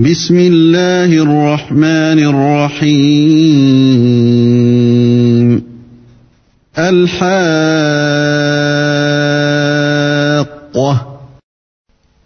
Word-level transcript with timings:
بسم 0.00 0.38
الله 0.38 1.10
الرحمن 1.10 2.18
الرحيم 2.30 3.18
الحاقة 6.78 7.18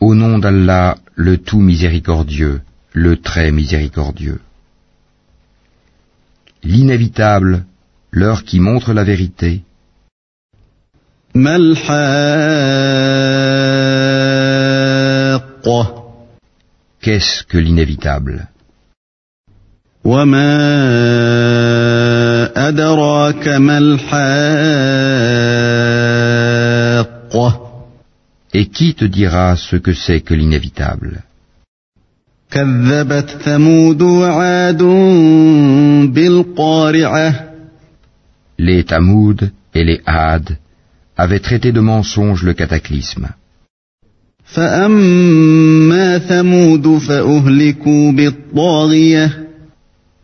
Au 0.00 0.14
nom 0.14 0.38
d'Allah, 0.38 0.98
le 1.14 1.38
tout 1.38 1.60
miséricordieux, 1.60 2.60
le 2.92 3.16
très 3.16 3.50
miséricordieux. 3.50 4.40
L'inévitable, 6.62 7.64
l'heure 8.10 8.44
qui 8.44 8.60
montre 8.60 8.92
la 8.92 9.04
vérité. 9.04 9.62
ما 11.34 11.56
الحاقة 11.56 12.02
Qu'est-ce 17.07 17.45
que 17.45 17.57
l'inévitable? 17.57 18.49
Et 28.59 28.65
qui 28.75 28.93
te 28.93 29.05
dira 29.05 29.55
ce 29.55 29.77
que 29.77 29.93
c'est 29.93 30.19
que 30.19 30.33
l'inévitable? 30.33 31.23
Les 38.57 38.83
Tamoud 38.83 39.51
et 39.73 39.83
les 39.85 40.01
Had 40.05 40.57
avaient 41.15 41.39
traité 41.39 41.71
de 41.71 41.79
mensonge 41.79 42.43
le 42.43 42.53
cataclysme. 42.53 43.29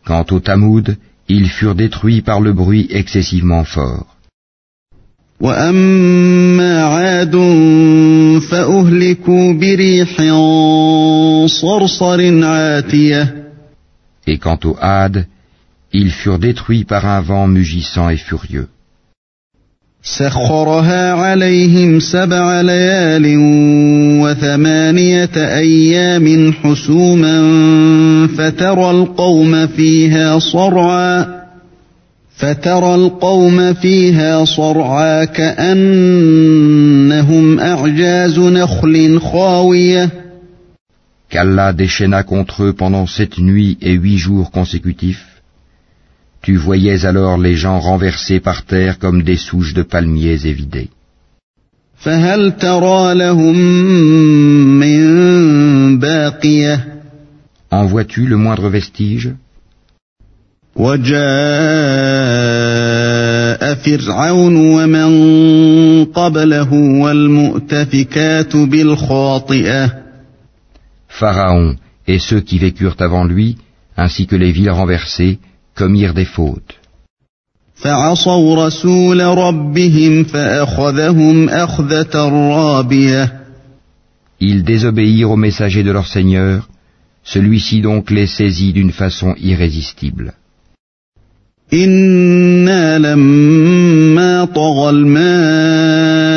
Quant 0.06 0.26
aux 0.30 0.40
Tamoud, 0.40 0.96
ils 1.28 1.48
furent 1.48 1.74
détruits 1.74 2.22
par 2.22 2.40
le 2.40 2.52
bruit 2.52 2.86
excessivement 2.90 3.64
fort. 3.64 4.06
Et 14.26 14.38
quant 14.38 14.58
aux 14.64 14.76
Had, 14.80 15.26
ils 15.92 16.10
furent 16.10 16.38
détruits 16.38 16.84
par 16.84 17.04
un 17.06 17.20
vent 17.20 17.46
mugissant 17.46 18.08
et 18.08 18.16
furieux. 18.16 18.68
سخرها 20.04 21.12
عليهم 21.12 22.00
سبع 22.00 22.60
ليال 22.60 23.36
وثمانية 24.22 25.30
أيام 25.36 26.52
حسوما 26.52 27.36
فترى 28.38 28.90
القوم 28.90 29.66
فيها 29.66 30.38
صرعا 30.38 31.26
فترى 32.36 32.94
القوم 32.94 33.74
فيها 33.74 34.44
صرعا 34.44 35.24
كأنهم 35.24 36.80
أعجاز 37.60 38.38
نخل 38.38 39.20
خاوية 39.20 40.10
qu'Allah 41.30 41.72
déchaîna 41.72 42.22
contre 42.22 42.62
eux 42.64 42.74
pendant 42.74 43.06
sept 43.06 43.38
nuits 43.38 43.76
et 43.80 43.94
huit 43.94 44.18
jours 44.18 44.52
consécutifs. 44.52 45.33
Tu 46.44 46.56
voyais 46.56 47.06
alors 47.06 47.38
les 47.38 47.56
gens 47.56 47.80
renversés 47.80 48.38
par 48.38 48.66
terre 48.66 48.98
comme 48.98 49.22
des 49.22 49.38
souches 49.38 49.72
de 49.72 49.82
palmiers 49.82 50.46
évidées. 50.46 50.90
En 57.70 57.86
vois-tu 57.86 58.26
le 58.26 58.36
moindre 58.36 58.68
vestige? 58.68 59.30
Pharaon 71.08 71.76
et 72.06 72.18
ceux 72.18 72.42
qui 72.42 72.58
vécurent 72.58 72.96
avant 72.98 73.24
lui, 73.24 73.56
ainsi 73.96 74.26
que 74.26 74.36
les 74.36 74.52
villes 74.52 74.70
renversées, 74.70 75.38
commirent 75.75 76.13
des 76.13 76.25
fautes. 76.25 76.75
فعصوا 77.75 78.67
رسول 78.67 79.21
ربهم 79.21 80.23
فأخذهم 80.23 81.49
أخذة 81.49 82.29
رابية 82.29 83.39
Ils 84.41 84.63
désobéirent 84.63 85.31
au 85.31 85.35
messager 85.37 85.83
de 85.83 85.91
leur 85.91 86.07
Seigneur, 86.07 86.69
celui-ci 87.23 87.81
donc 87.81 88.09
les 88.09 88.27
saisit 88.27 88.73
d'une 88.73 88.91
façon 88.91 89.35
irrésistible. 89.37 90.33
إنا 91.73 92.97
لما 92.97 94.45
طغى 94.45 94.89
الماء 94.89 96.29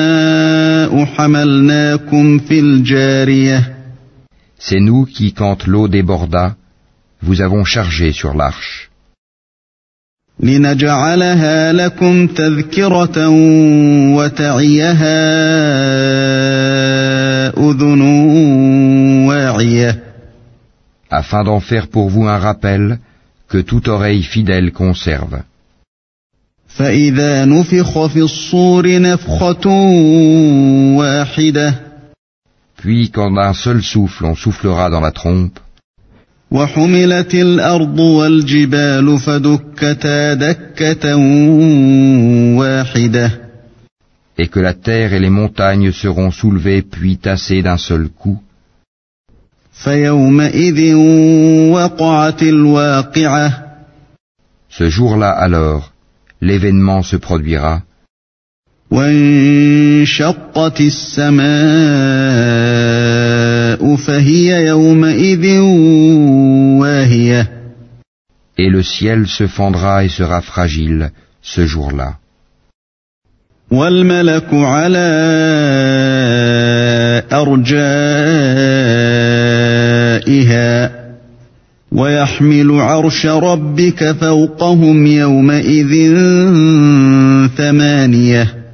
حملناكم 1.04 2.38
في 2.38 2.60
الجارية 2.60 3.76
C'est 4.58 4.80
nous 4.80 5.04
qui, 5.06 5.32
quand 5.32 5.66
l'eau 5.66 5.88
déborda, 5.88 6.54
vous 7.20 7.40
avons 7.40 7.64
chargé 7.64 8.12
sur 8.12 8.34
l'arche, 8.34 8.85
لنجعلها 10.42 11.72
لكم 11.72 12.26
تذكرة 12.26 13.28
وتعيها 14.16 15.18
أذن 17.58 18.00
واعية 19.26 20.02
afin 21.10 21.44
d'en 21.44 21.60
faire 21.60 21.88
pour 21.88 22.08
vous 22.08 22.26
un 22.26 22.38
rappel 22.38 22.98
que 23.48 23.58
toute 23.58 23.86
oreille 23.88 24.22
fidèle 24.22 24.72
conserve. 24.72 25.42
فإذا 26.68 27.44
نفخ 27.44 28.06
في 28.06 28.20
الصور 28.20 29.00
نفخة 29.00 29.68
واحدة 30.96 31.74
Puis 32.82 33.10
quand 33.10 33.30
d'un 33.30 33.52
seul 33.52 33.82
souffle 33.82 34.24
on 34.24 34.34
soufflera 34.34 34.90
dans 34.90 35.00
la 35.00 35.12
trompe, 35.12 35.58
وحملت 36.50 37.34
الأرض 37.34 37.98
والجبال 37.98 39.18
فدكتا 39.18 40.34
دكة 40.34 41.16
واحدة 42.56 43.30
et 44.38 44.48
que 44.48 44.60
la 44.60 44.74
terre 44.74 45.12
et 45.12 45.20
les 45.20 45.30
montagnes 45.30 45.92
seront 45.92 46.30
soulevées 46.30 46.82
puis 46.82 47.18
tassées 47.18 47.62
d'un 47.62 47.76
seul 47.76 48.08
coup, 48.08 48.38
فيومئذ 49.72 50.94
وقعت 51.72 52.42
الواقعة 52.42 53.62
ce 54.68 54.88
jour-là 54.88 55.30
alors, 55.30 55.92
l'événement 56.40 57.02
se 57.02 57.16
produira, 57.16 57.82
وانشقت 58.91 60.81
السماء 60.81 61.47
فهي 63.95 64.65
يومئذ 64.65 65.59
واهية 66.79 67.57
et 68.59 68.69
le 68.69 68.81
ciel 68.81 69.27
se 69.27 69.45
fendra 69.47 70.03
et 70.03 70.09
sera 70.09 70.41
fragile 70.41 71.11
ce 71.41 71.65
jour-là. 71.65 72.17
والملك 73.71 74.47
على 74.53 75.07
أرجائها 77.31 77.87
ويحمل 81.91 82.71
عرش 82.71 83.25
ربك 83.25 84.11
فوقهم 84.11 85.07
يومئذ 85.07 86.15
ثمانية 87.57 88.66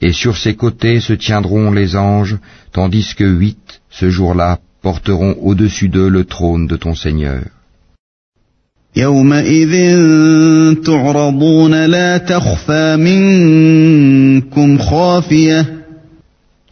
et 0.00 0.12
sur 0.12 0.36
ses 0.36 0.54
côtés 0.54 1.00
se 1.00 1.12
tiendront 1.12 1.70
les 1.70 1.96
anges, 1.96 2.38
tandis 2.72 3.14
que 3.14 3.24
huit, 3.24 3.80
ce 3.90 4.08
jour-là, 4.10 4.58
porteront 4.82 5.36
au-dessus 5.42 5.88
d'eux 5.88 6.08
le 6.08 6.24
trône 6.24 6.66
de 6.66 6.76
ton 6.76 6.94
Seigneur. 6.94 7.42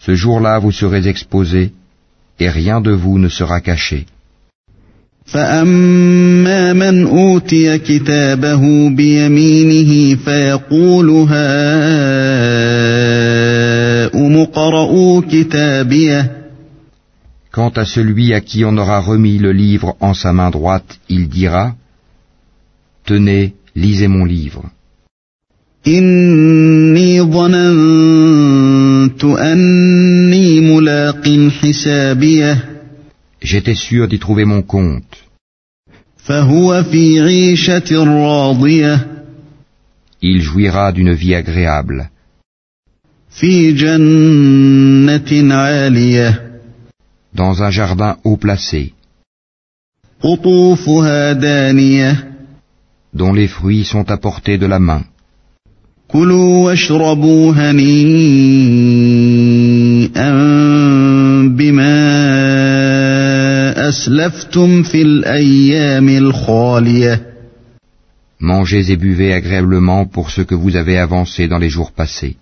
Ce 0.00 0.14
jour-là, 0.14 0.58
vous 0.58 0.73
serez 0.73 1.06
exposés, 1.06 1.73
et 2.41 2.49
rien 2.49 2.81
de 2.81 2.93
vous 2.93 3.19
ne 3.19 3.29
sera 3.29 3.61
caché. 3.61 4.06
فأما 5.28 6.74
من 6.74 7.07
أوتي 7.07 7.78
كتابه 7.78 8.90
بيمينه 8.90 10.16
فيقول 10.16 11.10
هاؤم 11.10 11.34
اقرءوا 14.38 15.22
كتابيه 15.31 16.44
Quant 17.56 17.74
à 17.75 17.86
celui 17.86 18.34
à 18.34 18.42
qui 18.42 18.66
on 18.66 18.75
aura 18.78 19.00
remis 19.00 19.38
le 19.38 19.51
livre 19.51 19.95
en 20.00 20.16
sa 20.16 20.34
main 20.34 20.50
droite, 20.50 21.00
il 21.07 21.30
dira 21.30 21.75
Tenez, 23.06 23.54
lisez 23.75 24.07
mon 24.07 24.25
livre. 24.25 24.63
إني 25.88 27.22
ظننت 27.22 29.24
أني 29.24 30.60
ملاق 30.60 31.50
حسابيه 31.62 32.66
J'étais 33.40 33.75
sûr 33.75 34.08
d'y 34.08 34.19
trouver 34.19 34.44
mon 34.44 34.62
compte. 34.62 35.25
Il 40.20 40.43
jouira 40.43 40.93
d'une 40.93 41.14
vie 41.14 41.35
agréable. 41.35 42.11
Dans 47.35 47.62
un 47.62 47.70
jardin 47.70 48.17
haut 48.25 48.37
placé. 48.37 48.93
Dont 53.14 53.32
les 53.32 53.49
fruits 53.49 53.84
sont 53.84 54.11
à 54.11 54.17
portée 54.17 54.58
de 54.58 54.67
la 54.67 54.81
main. 54.81 55.05
أسلفتم 63.98 64.84
في 64.84 65.01
الأيام 65.01 66.10
الخالية 66.10 67.34
Mangez 68.40 68.92
et 68.92 68.98
buvez 68.98 69.31
agréablement 69.34 70.06
pour 70.06 70.30
ce 70.30 70.42
que 70.42 70.56
vous 70.56 70.75
avez 70.75 70.98
avancé 70.98 71.48
dans 71.48 71.60
les 71.60 71.69
jours 71.69 71.92
passés. 71.92 72.36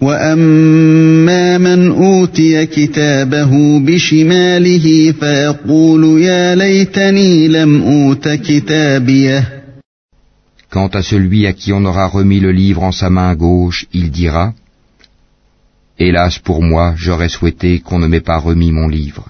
وأما 0.00 1.58
من 1.58 1.90
أوتي 1.90 2.66
كتابه 2.66 3.78
بشماله 3.78 5.12
فيقول 5.12 6.22
يا 6.22 6.54
ليتني 6.54 7.48
لم 7.48 7.82
أوت 7.82 8.28
كتابيه 8.28 9.60
Quant 10.70 10.90
à 10.94 11.02
celui 11.02 11.46
à 11.46 11.52
qui 11.52 11.72
on 11.72 11.84
aura 11.84 12.06
remis 12.06 12.40
le 12.40 12.52
livre 12.52 12.82
en 12.84 12.92
sa 12.92 13.10
main 13.10 13.34
gauche, 13.34 13.86
il 13.92 14.10
dira 14.10 14.54
Hélas 15.98 16.38
pour 16.38 16.62
moi, 16.62 16.94
j'aurais 16.96 17.28
souhaité 17.28 17.80
qu'on 17.80 17.98
ne 17.98 18.06
m'ait 18.06 18.26
pas 18.32 18.38
remis 18.38 18.72
mon 18.72 18.88
livre, 18.88 19.28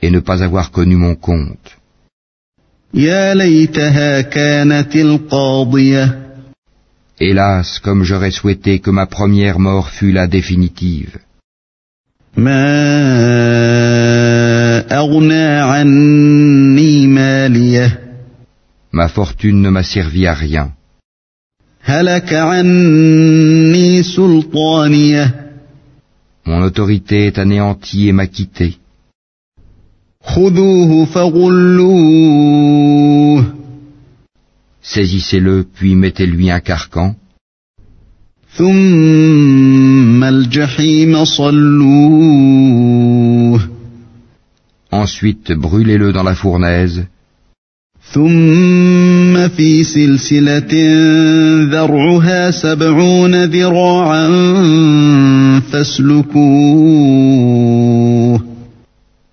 et 0.00 0.10
ne 0.10 0.20
pas 0.20 0.42
avoir 0.42 0.70
connu 0.70 0.96
mon 0.96 1.16
compte. 1.16 1.76
Hélas, 7.20 7.80
comme 7.80 8.04
j'aurais 8.04 8.30
souhaité 8.30 8.78
que 8.78 8.90
ma 8.90 9.06
première 9.06 9.58
mort 9.58 9.90
fût 9.90 10.12
la 10.12 10.28
définitive. 10.28 11.18
Ma 18.92 19.08
fortune 19.08 19.60
ne 19.60 19.70
m'a 19.70 19.82
servi 19.82 20.26
à 20.26 20.34
rien. 20.34 20.72
Mon 26.50 26.62
autorité 26.62 27.26
est 27.26 27.36
anéantie 27.36 28.08
et 28.08 28.12
m'a 28.12 28.26
quitté. 28.26 28.78
Saisissez-le, 34.80 35.66
puis 35.74 35.94
mettez-lui 35.94 36.50
un 36.50 36.60
carcan. 36.60 37.16
Ensuite, 44.90 45.52
brûlez-le 45.52 46.14
dans 46.14 46.22
la 46.22 46.34
fournaise. 46.34 47.06
ثم 48.13 49.47
في 49.47 49.83
سلسلة 49.83 50.73
ذرعها 51.71 52.51
سبعون 52.51 53.45
ذراعا 53.45 54.29
فاسلكوه 55.71 57.13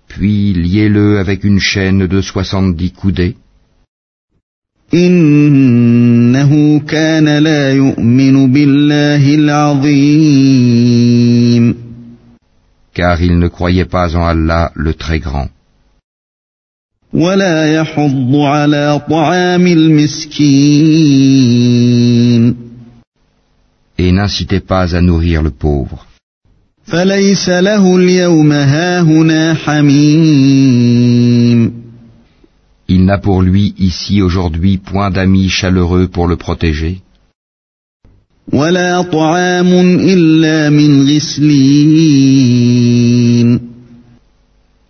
puis 0.09 0.53
liez-le 0.53 1.19
avec 1.19 1.43
une 1.43 1.59
chaîne 1.59 2.07
de 2.07 2.21
soixante-dix 2.21 2.91
coudées, 2.91 3.35
إنه 4.93 6.79
كان 6.79 7.37
لا 7.37 7.73
يؤمن 7.73 8.51
بالله 8.51 9.35
العظيم 9.35 10.61
car 12.95 13.21
il 13.21 13.39
ne 13.39 13.47
croyait 13.47 13.85
pas 13.85 14.15
en 14.15 14.23
Allah 14.25 14.71
le 14.75 14.93
Très 14.93 15.19
Grand, 15.19 15.49
ولا 17.15 17.73
يحض 17.73 18.35
على 18.35 19.01
طعام 19.09 19.67
المسكين 19.67 21.11
et 23.99 24.11
n'incitez 24.11 24.61
pas 24.61 24.95
à 24.95 25.01
nourrir 25.01 25.43
le 25.43 25.51
pauvre. 25.51 26.07
فليس 26.85 27.49
له 27.49 27.97
اليوم 27.97 28.51
هاهنا 28.51 29.53
حميم 29.53 31.01
Il 32.89 33.05
n'a 33.05 33.17
pour 33.17 33.41
lui 33.41 33.73
ici 33.77 34.21
aujourd'hui 34.21 34.77
point 34.77 35.11
d'amis 35.11 35.49
chaleureux 35.49 36.07
pour 36.07 36.27
le 36.27 36.35
protéger, 36.35 37.01
ولا 38.53 39.01
طعام 39.01 39.73
إلا 39.99 40.69
من 40.69 41.01
غسلين 41.15 42.51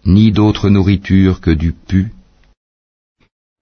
ni 0.05 0.31
d'autre 0.31 0.69
nourriture 0.69 1.41
que 1.41 1.51
du 1.51 1.73
pu, 1.73 2.11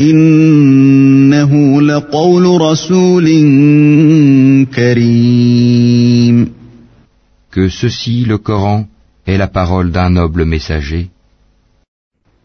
إنه 0.00 1.82
لقول 1.82 2.60
رسول 2.60 3.26
كريم 4.74 6.50
que 7.52 7.68
ceci, 7.68 8.24
le 8.24 8.38
Coran, 8.38 8.86
est 9.26 9.36
la 9.36 9.48
parole 9.48 9.90
d'un 9.90 10.10
noble 10.10 10.44
messager, 10.44 11.08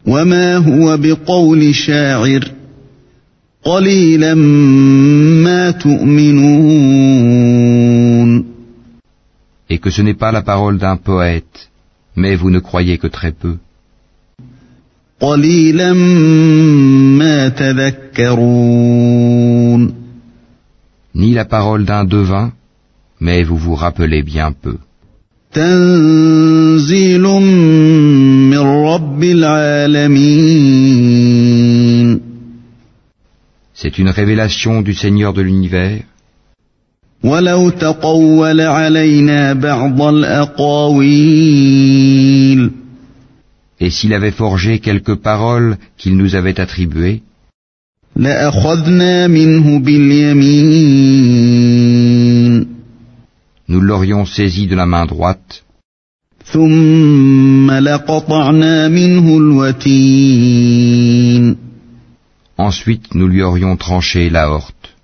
وما 0.06 0.56
هو 0.56 0.96
بقول 0.96 1.74
شاعر 1.74 2.50
قليلا 3.64 4.34
ما 4.34 5.70
تؤمنون 5.70 7.26
et 9.68 9.78
que 9.78 9.90
ce 9.90 10.02
n'est 10.02 10.14
pas 10.14 10.32
la 10.32 10.42
parole 10.42 10.78
d'un 10.78 10.96
poète, 10.96 11.70
mais 12.14 12.36
vous 12.36 12.50
ne 12.50 12.60
croyez 12.60 12.98
que 12.98 13.08
très 13.08 13.32
peu, 13.32 13.56
قليلا 15.20 15.92
ما 15.92 17.48
تذكرون 17.48 19.16
ni 21.16 21.32
la 21.32 21.46
parole 21.46 21.84
d'un 21.86 22.04
devin, 22.04 22.52
mais 23.20 23.42
vous 23.42 23.56
vous 23.56 23.74
rappelez 23.74 24.22
bien 24.22 24.52
peu. 24.52 24.76
تنزيل 25.52 27.22
من 27.22 28.58
رب 28.58 29.22
العالمين 29.24 30.56
C'est 33.74 33.98
une 33.98 34.08
révélation 34.08 34.82
du 34.82 34.94
Seigneur 34.94 35.32
de 35.32 35.42
l'univers, 35.42 36.02
ولو 37.24 37.70
تقول 37.70 38.60
علينا 38.60 39.52
بعض 39.52 40.02
الأقاويل 40.02 41.46
et 43.80 43.90
s'il 43.90 44.12
avait 44.14 44.30
forgé 44.30 44.78
quelques 44.78 45.16
paroles 45.16 45.76
qu'il 45.98 46.16
nous 46.16 46.34
avait 46.34 46.58
attribuées, 46.60 47.22
لأخذنا 48.16 49.26
منه 49.26 49.78
باليمين 49.78 51.36
nous 53.68 53.80
l'aurions 53.80 54.24
saisi 54.24 54.66
de 54.66 54.76
la 54.76 54.86
main 54.86 55.06
droite, 55.06 55.62
ثم 56.52 57.70
لقطعنا 57.70 58.88
منه 58.88 59.36
الوتين 59.38 60.76
ensuite 62.58 63.14
nous 63.14 63.28
lui 63.28 63.42
aurions 63.42 63.76
tranché 63.76 64.30
l'aorte. 64.30 64.96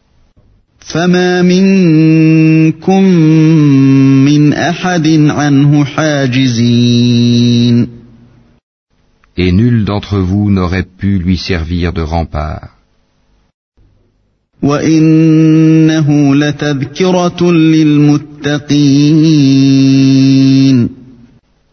فما 0.79 1.43
منكم 1.43 3.05
من 4.25 4.53
أحد 4.53 5.07
عنه 5.09 5.85
حاجزين 5.85 7.36
et 9.38 9.52
nul 9.52 9.86
d'entre 9.86 10.18
vous 10.18 10.50
n'aurait 10.50 10.90
pu 11.00 11.20
lui 11.20 11.38
servir 11.38 11.94
de 11.94 12.02
rempart. 12.02 12.70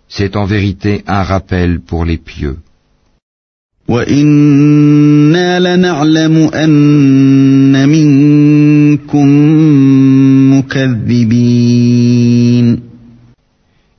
C'est 0.09 0.37
en 0.37 0.45
vérité 0.45 1.03
un 1.07 1.23
rappel 1.23 1.81
pour 1.81 2.05
les 2.05 2.19
pieux. 2.19 2.59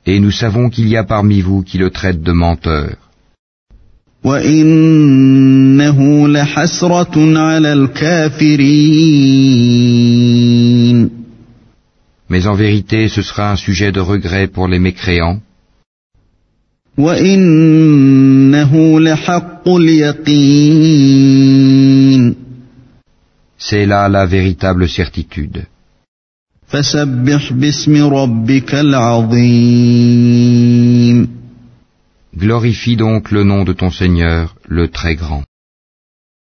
Et 0.08 0.20
nous 0.20 0.30
savons 0.30 0.70
qu'il 0.70 0.88
y 0.88 0.96
a 0.96 1.04
parmi 1.04 1.40
vous 1.40 1.62
qui 1.62 1.78
le 1.78 1.90
traitent 1.90 2.22
de 2.22 2.32
menteur. 2.32 3.05
وإنه 4.25 6.27
لحسرة 6.27 7.39
على 7.39 7.73
الكافرين 7.73 9.21
Mais 12.29 12.47
en 12.47 12.55
vérité, 12.55 13.09
ce 13.09 13.21
sera 13.21 13.51
un 13.51 13.57
sujet 13.57 13.91
de 13.91 13.99
regret 13.99 14.47
pour 14.47 14.69
les 14.69 14.79
mécréants, 14.79 15.41
وإنه 16.97 18.99
لحق 18.99 19.67
اليقين 19.67 21.21
c'est 23.57 23.85
là 23.85 24.09
la 24.09 24.25
véritable 24.25 24.89
certitude. 24.89 25.63
فسبح 26.67 27.53
باسم 27.53 28.13
ربك 28.13 28.75
العظيم 28.75 30.21
Glorifie 32.36 32.96
donc 32.96 33.30
le 33.30 33.44
nom 33.44 33.64
de 33.64 33.72
ton 33.72 33.90
Seigneur, 33.90 34.56
le 34.68 34.88
Très 34.88 35.14
Grand. 35.14 35.44